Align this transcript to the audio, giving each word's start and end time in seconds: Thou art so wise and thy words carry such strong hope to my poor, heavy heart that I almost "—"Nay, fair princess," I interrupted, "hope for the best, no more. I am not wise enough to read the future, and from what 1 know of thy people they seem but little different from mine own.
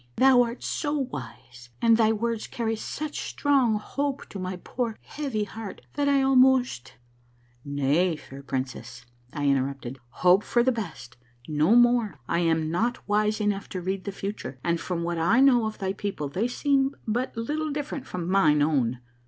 Thou 0.15 0.41
art 0.41 0.63
so 0.63 0.97
wise 0.97 1.69
and 1.79 1.95
thy 1.95 2.11
words 2.11 2.47
carry 2.47 2.75
such 2.75 3.19
strong 3.21 3.75
hope 3.77 4.27
to 4.29 4.39
my 4.39 4.55
poor, 4.55 4.97
heavy 5.03 5.43
heart 5.43 5.81
that 5.93 6.09
I 6.09 6.23
almost 6.23 6.95
"—"Nay, 7.63 8.15
fair 8.15 8.41
princess," 8.41 9.05
I 9.31 9.45
interrupted, 9.45 9.99
"hope 10.09 10.43
for 10.43 10.63
the 10.63 10.71
best, 10.71 11.17
no 11.47 11.75
more. 11.75 12.19
I 12.27 12.39
am 12.39 12.71
not 12.71 13.07
wise 13.07 13.39
enough 13.39 13.69
to 13.69 13.79
read 13.81 14.05
the 14.05 14.11
future, 14.11 14.57
and 14.63 14.79
from 14.81 15.03
what 15.03 15.19
1 15.19 15.45
know 15.45 15.67
of 15.67 15.77
thy 15.77 15.93
people 15.93 16.29
they 16.29 16.47
seem 16.47 16.95
but 17.07 17.37
little 17.37 17.69
different 17.69 18.07
from 18.07 18.27
mine 18.27 18.63
own. 18.63 19.01